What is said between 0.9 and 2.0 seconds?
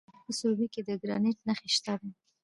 ګرانیټ نښې شته.